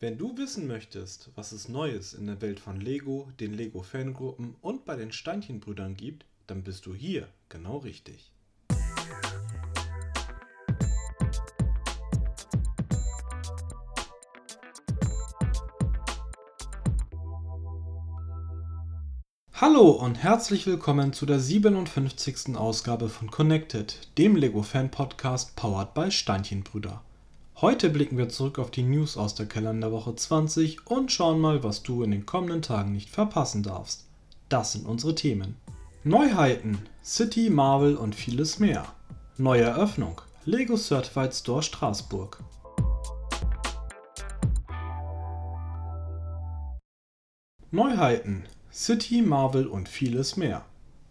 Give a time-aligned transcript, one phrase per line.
[0.00, 4.54] Wenn du wissen möchtest, was es Neues in der Welt von Lego, den Lego Fangruppen
[4.60, 8.30] und bei den Steinchenbrüdern gibt, dann bist du hier genau richtig.
[19.54, 22.56] Hallo und herzlich willkommen zu der 57.
[22.56, 27.02] Ausgabe von Connected, dem Lego Fan Podcast powered by Steinchenbrüder.
[27.60, 31.82] Heute blicken wir zurück auf die News aus der Kalenderwoche 20 und schauen mal, was
[31.82, 34.04] du in den kommenden Tagen nicht verpassen darfst.
[34.48, 35.56] Das sind unsere Themen.
[36.04, 38.86] Neuheiten, City, Marvel und vieles mehr.
[39.38, 42.44] Neue Eröffnung, Lego Certified Store Straßburg.
[47.72, 50.64] Neuheiten, City, Marvel und vieles mehr.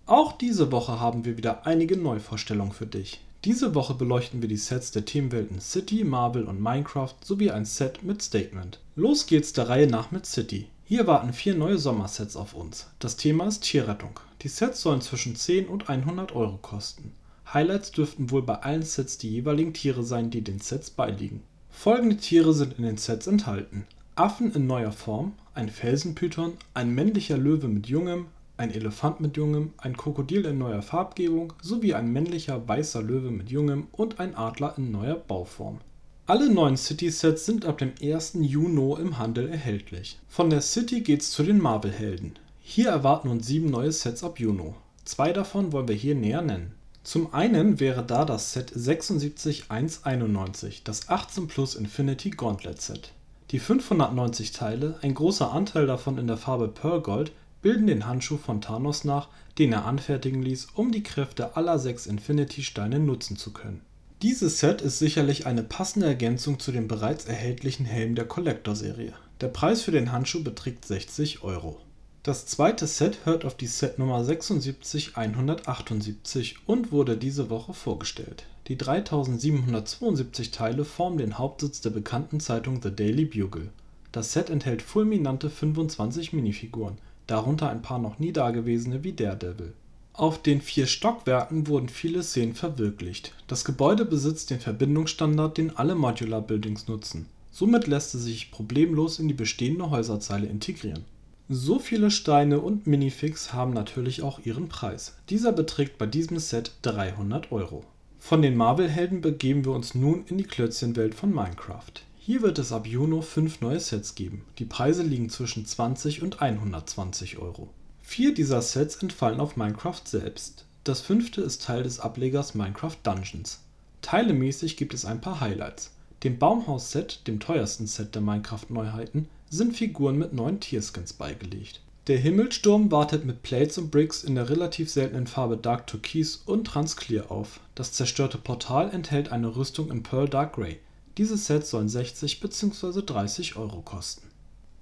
[0.06, 3.27] Auch diese Woche haben wir wieder einige Neuvorstellungen für dich.
[3.48, 8.04] Diese Woche beleuchten wir die Sets der Themenwelten City, Marvel und Minecraft sowie ein Set
[8.04, 8.82] mit Statement.
[8.98, 10.68] Los geht's der Reihe nach mit City.
[10.84, 12.88] Hier warten vier neue Sommersets auf uns.
[13.00, 14.20] Das Thema ist Tierrettung.
[14.42, 17.14] Die Sets sollen zwischen 10 und 100 Euro kosten.
[17.54, 21.42] Highlights dürften wohl bei allen Sets die jeweiligen Tiere sein, die den Sets beiliegen.
[21.70, 23.88] Folgende Tiere sind in den Sets enthalten.
[24.16, 28.26] Affen in neuer Form, ein Felsenpython, ein männlicher Löwe mit Jungem,
[28.58, 33.50] ein Elefant mit Jungem, ein Krokodil in neuer Farbgebung sowie ein männlicher weißer Löwe mit
[33.50, 35.80] Jungem und ein Adler in neuer Bauform.
[36.26, 38.40] Alle neuen City-Sets sind ab dem 1.
[38.42, 40.20] Juni im Handel erhältlich.
[40.28, 42.34] Von der City geht's zu den Marvel-Helden.
[42.60, 44.74] Hier erwarten uns sieben neue Sets ab Juni.
[45.06, 46.74] Zwei davon wollen wir hier näher nennen.
[47.04, 53.14] Zum einen wäre da das Set 76191, das 18 Plus Infinity Gauntlet Set.
[53.52, 58.38] Die 590 Teile, ein großer Anteil davon in der Farbe Pearl Gold, bilden den Handschuh
[58.38, 63.52] von Thanos nach, den er anfertigen ließ, um die Kräfte aller sechs Infinity-Steine nutzen zu
[63.52, 63.82] können.
[64.22, 69.14] Dieses Set ist sicherlich eine passende Ergänzung zu dem bereits erhältlichen Helm der Collector-Serie.
[69.42, 71.80] Der Preis für den Handschuh beträgt 60 Euro.
[72.24, 78.46] Das zweite Set hört auf die Setnummer 76178 und wurde diese Woche vorgestellt.
[78.68, 83.70] Die 3772 Teile formen den Hauptsitz der bekannten Zeitung The Daily Bugle.
[84.12, 89.74] Das Set enthält fulminante 25 Minifiguren, darunter ein paar noch nie dagewesene wie Daredevil.
[90.14, 93.34] Auf den vier Stockwerken wurden viele Szenen verwirklicht.
[93.46, 97.28] Das Gebäude besitzt den Verbindungsstandard, den alle Modular Buildings nutzen.
[97.52, 101.06] Somit lässt es sich problemlos in die bestehende Häuserzeile integrieren.
[101.50, 105.16] So viele Steine und Minifigs haben natürlich auch ihren Preis.
[105.30, 107.86] Dieser beträgt bei diesem Set 300 Euro.
[108.20, 111.94] Von den Marvel-Helden begeben wir uns nun in die Klötzchenwelt von Minecraft.
[112.28, 114.44] Hier wird es ab Juni fünf neue Sets geben.
[114.60, 117.70] Die Preise liegen zwischen 20 und 120 Euro.
[118.02, 120.66] Vier dieser Sets entfallen auf Minecraft selbst.
[120.84, 123.62] Das fünfte ist Teil des Ablegers Minecraft Dungeons.
[124.02, 125.94] Teilemäßig gibt es ein paar Highlights.
[126.26, 131.80] Dem Baumhaus-Set, dem teuersten Set der Minecraft-Neuheiten, sind Figuren mit neuen Tierskins beigelegt.
[132.08, 136.66] Der Himmelsturm wartet mit Plates und Bricks in der relativ seltenen Farbe Dark Turquoise und
[136.66, 137.62] Transclear auf.
[137.74, 140.80] Das zerstörte Portal enthält eine Rüstung in Pearl Dark Grey.
[141.18, 143.02] Diese Sets sollen 60 bzw.
[143.04, 144.28] 30 Euro kosten.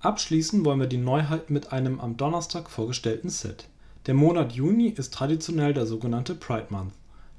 [0.01, 3.69] Abschließen wollen wir die Neuheit mit einem am Donnerstag vorgestellten Set.
[4.05, 6.93] Der Monat Juni ist traditionell der sogenannte Pride Month.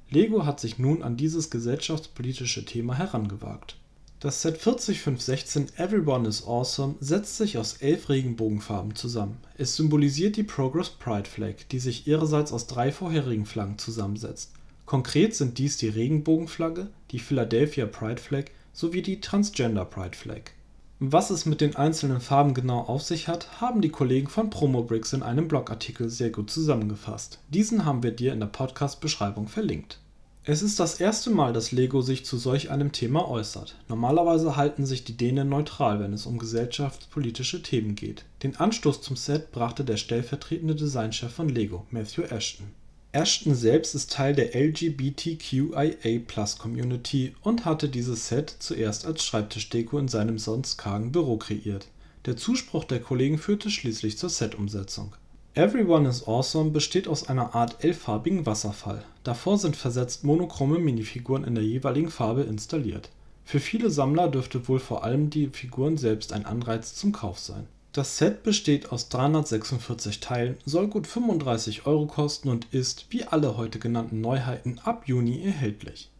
[0.09, 3.77] Lego hat sich nun an dieses gesellschaftspolitische Thema herangewagt.
[4.19, 9.37] Das Set 40516 Everyone is Awesome setzt sich aus elf Regenbogenfarben zusammen.
[9.59, 14.53] Es symbolisiert die Progress Pride Flag, die sich ihrerseits aus drei vorherigen Flaggen zusammensetzt.
[14.87, 18.47] Konkret sind dies die Regenbogenflagge, die Philadelphia Pride Flag
[18.77, 20.51] sowie die Transgender Pride Flag.
[20.99, 25.15] Was es mit den einzelnen Farben genau auf sich hat, haben die Kollegen von Promobricks
[25.15, 27.39] in einem Blogartikel sehr gut zusammengefasst.
[27.49, 29.99] Diesen haben wir dir in der Podcast-Beschreibung verlinkt.
[30.45, 33.77] Es ist das erste Mal, dass Lego sich zu solch einem Thema äußert.
[33.89, 38.27] Normalerweise halten sich die Dänen neutral, wenn es um gesellschaftspolitische Themen geht.
[38.43, 42.67] Den Anstoß zum Set brachte der stellvertretende Designchef von Lego, Matthew Ashton.
[43.16, 50.38] Ashton selbst ist Teil der LGBTQIA+-Community und hatte dieses Set zuerst als Schreibtischdeko in seinem
[50.38, 51.87] sonst kargen Büro kreiert.
[52.27, 55.15] Der Zuspruch der Kollegen führte schließlich zur Set-Umsetzung.
[55.54, 59.03] Everyone is Awesome besteht aus einer Art elffarbigen Wasserfall.
[59.24, 63.09] Davor sind versetzt monochrome Minifiguren in der jeweiligen Farbe installiert.
[63.47, 67.66] Für viele Sammler dürfte wohl vor allem die Figuren selbst ein Anreiz zum Kauf sein
[67.97, 73.57] das Set besteht aus 346 Teilen, soll gut 35 Euro kosten und ist, wie alle
[73.57, 76.10] heute genannten Neuheiten, ab Juni erhältlich.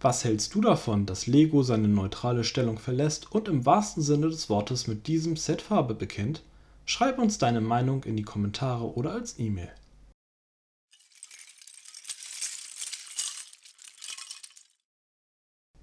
[0.00, 4.48] Was hältst du davon, dass Lego seine neutrale Stellung verlässt und im wahrsten Sinne des
[4.48, 6.42] Wortes mit diesem Set Farbe bekennt?
[6.86, 9.70] Schreib uns deine Meinung in die Kommentare oder als E-Mail.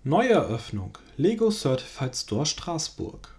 [0.03, 3.36] Neueröffnung Lego Certified Store Straßburg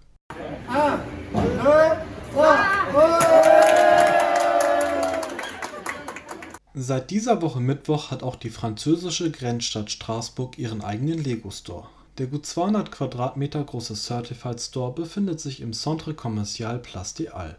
[6.79, 11.89] Seit dieser Woche Mittwoch hat auch die französische Grenzstadt Straßburg ihren eigenen Lego-Store.
[12.19, 17.57] Der gut 200 Quadratmeter große Certified Store befindet sich im Centre Commercial Place des Halles.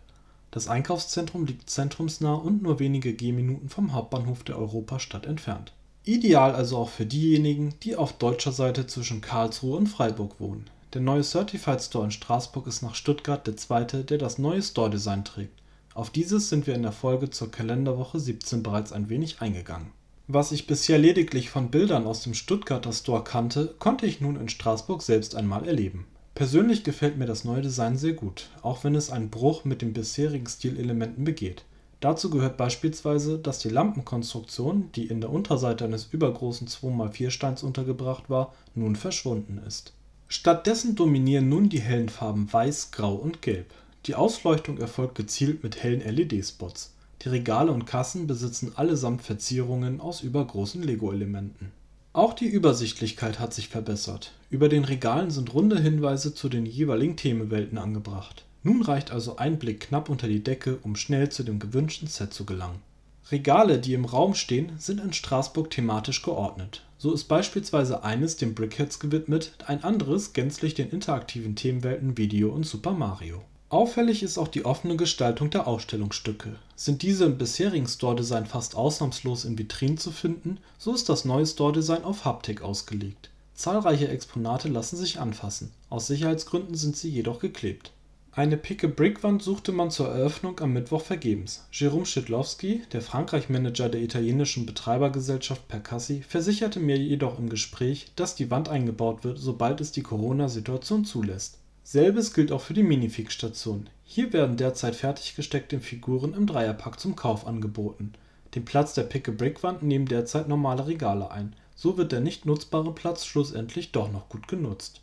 [0.51, 5.73] Das Einkaufszentrum liegt zentrumsnah und nur wenige Gehminuten vom Hauptbahnhof der Europastadt entfernt.
[6.05, 10.69] Ideal also auch für diejenigen, die auf deutscher Seite zwischen Karlsruhe und Freiburg wohnen.
[10.93, 15.25] Der neue Certified Store in Straßburg ist nach Stuttgart der zweite, der das neue Store-Design
[15.25, 15.61] trägt.
[15.93, 19.91] Auf dieses sind wir in der Folge zur Kalenderwoche 17 bereits ein wenig eingegangen.
[20.29, 24.47] Was ich bisher lediglich von Bildern aus dem Stuttgarter Store kannte, konnte ich nun in
[24.47, 26.07] Straßburg selbst einmal erleben.
[26.35, 29.91] Persönlich gefällt mir das neue Design sehr gut, auch wenn es einen Bruch mit den
[29.91, 31.65] bisherigen Stilelementen begeht.
[31.99, 38.29] Dazu gehört beispielsweise, dass die Lampenkonstruktion, die in der Unterseite eines übergroßen 2x4 Steins untergebracht
[38.29, 39.93] war, nun verschwunden ist.
[40.29, 43.73] Stattdessen dominieren nun die hellen Farben Weiß, Grau und Gelb.
[44.05, 46.93] Die Ausleuchtung erfolgt gezielt mit hellen LED-Spots.
[47.21, 51.71] Die Regale und Kassen besitzen allesamt Verzierungen aus übergroßen Lego-Elementen.
[52.11, 54.33] Auch die Übersichtlichkeit hat sich verbessert.
[54.49, 58.43] Über den Regalen sind runde Hinweise zu den jeweiligen Themenwelten angebracht.
[58.63, 62.33] Nun reicht also ein Blick knapp unter die Decke, um schnell zu dem gewünschten Set
[62.33, 62.81] zu gelangen.
[63.29, 66.83] Regale, die im Raum stehen, sind in Straßburg thematisch geordnet.
[66.97, 72.65] So ist beispielsweise eines den Brickheads gewidmet, ein anderes gänzlich den interaktiven Themenwelten Video und
[72.65, 73.43] Super Mario.
[73.69, 76.55] Auffällig ist auch die offene Gestaltung der Ausstellungsstücke.
[76.77, 81.45] Sind diese im bisherigen Store-Design fast ausnahmslos in Vitrinen zu finden, so ist das neue
[81.45, 83.29] Store-Design auf Haptik ausgelegt.
[83.53, 87.91] Zahlreiche Exponate lassen sich anfassen, aus Sicherheitsgründen sind sie jedoch geklebt.
[88.37, 91.65] Eine Pick-a-Brick-Wand suchte man zur Eröffnung am Mittwoch vergebens.
[91.73, 98.51] Jérôme Schidlowski, der Frankreich-Manager der italienischen Betreibergesellschaft Percassi, versicherte mir jedoch im Gespräch, dass die
[98.51, 101.57] Wand eingebaut wird, sobald es die Corona-Situation zulässt.
[101.81, 103.89] Selbes gilt auch für die Minifix-Station.
[104.03, 108.13] Hier werden derzeit fertiggesteckte Figuren im Dreierpack zum Kauf angeboten.
[108.53, 113.25] Den Platz der Pick-a-Brick-Wand nehmen derzeit normale Regale ein, so wird der nicht nutzbare Platz
[113.25, 115.01] schlussendlich doch noch gut genutzt.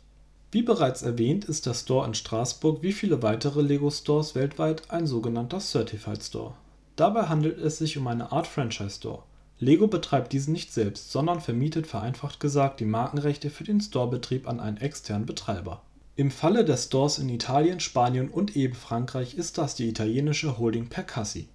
[0.51, 5.59] Wie bereits erwähnt ist der Store in Straßburg wie viele weitere Lego-Stores weltweit ein sogenannter
[5.59, 6.53] Certified Store.
[6.95, 9.23] Dabei handelt es sich um eine Art Franchise-Store.
[9.59, 14.59] Lego betreibt diesen nicht selbst, sondern vermietet vereinfacht gesagt die Markenrechte für den Storebetrieb an
[14.59, 15.81] einen externen Betreiber.
[16.17, 20.87] Im Falle der Stores in Italien, Spanien und eben Frankreich ist das die italienische Holding
[20.87, 21.49] Percassi.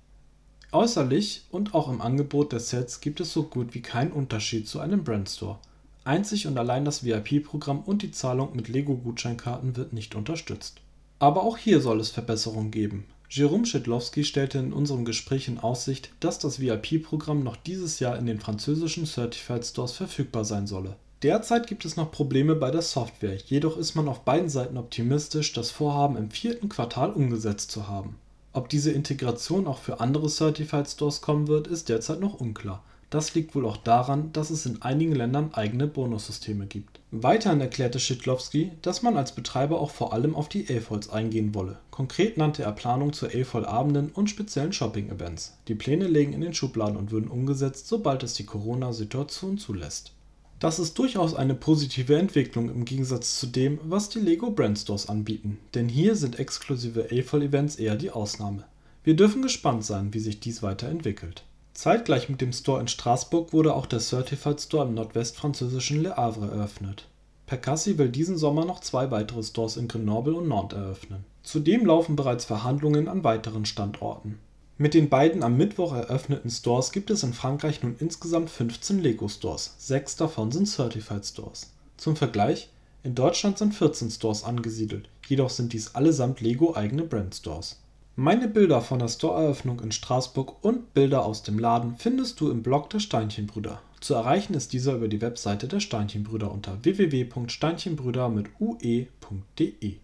[0.72, 4.78] Äußerlich und auch im Angebot der Sets gibt es so gut wie keinen Unterschied zu
[4.78, 5.58] einem Brandstore.
[6.04, 10.80] Einzig und allein das VIP-Programm und die Zahlung mit Lego-Gutscheinkarten wird nicht unterstützt.
[11.18, 13.04] Aber auch hier soll es Verbesserungen geben.
[13.28, 18.26] Jerome Schidlowski stellte in unserem Gespräch in Aussicht, dass das VIP-Programm noch dieses Jahr in
[18.26, 23.36] den französischen Certified Stores verfügbar sein solle Derzeit gibt es noch Probleme bei der Software,
[23.36, 28.16] jedoch ist man auf beiden Seiten optimistisch, das Vorhaben im vierten Quartal umgesetzt zu haben.
[28.54, 32.82] Ob diese Integration auch für andere Certified Stores kommen wird, ist derzeit noch unklar.
[33.10, 37.00] Das liegt wohl auch daran, dass es in einigen Ländern eigene Bonussysteme gibt.
[37.10, 41.78] Weiterhin erklärte Schidlowski, dass man als Betreiber auch vor allem auf die AFOLs eingehen wolle.
[41.90, 45.56] Konkret nannte er Planung zu AFOL-Abenden und speziellen Shopping-Events.
[45.66, 50.12] Die Pläne lägen in den Schubladen und würden umgesetzt, sobald es die Corona-Situation zulässt
[50.60, 55.08] das ist durchaus eine positive Entwicklung im Gegensatz zu dem, was die Lego Brand Stores
[55.08, 58.64] anbieten, denn hier sind exklusive AFOL-Events eher die Ausnahme.
[59.02, 61.44] Wir dürfen gespannt sein, wie sich dies weiterentwickelt.
[61.80, 66.50] Zeitgleich mit dem Store in Straßburg wurde auch der Certified Store im nordwestfranzösischen Le Havre
[66.50, 67.08] eröffnet.
[67.46, 71.24] Percassi will diesen Sommer noch zwei weitere Stores in Grenoble und Nantes eröffnen.
[71.42, 74.38] Zudem laufen bereits Verhandlungen an weiteren Standorten
[74.76, 79.74] mit den beiden am Mittwoch eröffneten Stores gibt es in Frankreich nun insgesamt 15 Lego-Stores,
[79.78, 81.72] sechs davon sind Certified Stores.
[81.96, 82.68] Zum Vergleich:
[83.02, 87.78] In Deutschland sind 14 Stores angesiedelt, jedoch sind dies allesamt Lego-eigene Brand-Stores.
[88.22, 92.62] Meine Bilder von der Store-Eröffnung in Straßburg und Bilder aus dem Laden findest du im
[92.62, 93.80] Blog der Steinchenbrüder.
[94.02, 99.96] Zu erreichen ist dieser über die Webseite der Steinchenbrüder unter www.steinchenbrüder mit ue.de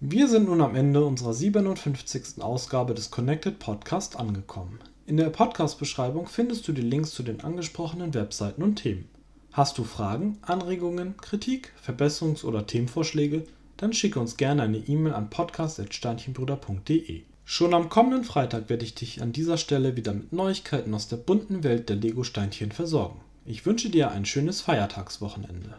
[0.00, 2.42] Wir sind nun am Ende unserer 57.
[2.42, 4.80] Ausgabe des Connected Podcast angekommen.
[5.06, 9.08] In der Podcast-Beschreibung findest du die Links zu den angesprochenen Webseiten und Themen.
[9.52, 13.46] Hast du Fragen, Anregungen, Kritik, Verbesserungs- oder Themenvorschläge?
[13.78, 17.22] Dann schicke uns gerne eine E-Mail an podcast.steinchenbruder.de.
[17.44, 21.16] Schon am kommenden Freitag werde ich dich an dieser Stelle wieder mit Neuigkeiten aus der
[21.16, 23.20] bunten Welt der Lego-Steinchen versorgen.
[23.44, 25.74] Ich wünsche dir ein schönes Feiertagswochenende.